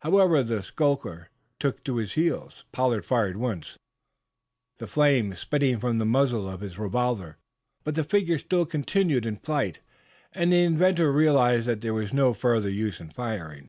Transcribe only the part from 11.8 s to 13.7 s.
there was no further use in firing.